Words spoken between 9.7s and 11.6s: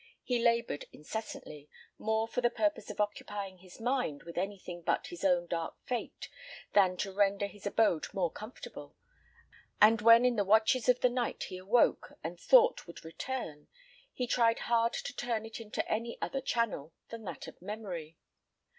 and when in the watches of the night he